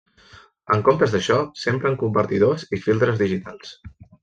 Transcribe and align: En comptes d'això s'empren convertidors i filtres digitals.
En 0.75 0.79
comptes 0.87 1.13
d'això 1.15 1.37
s'empren 1.65 1.99
convertidors 2.05 2.67
i 2.79 2.83
filtres 2.87 3.23
digitals. 3.23 3.79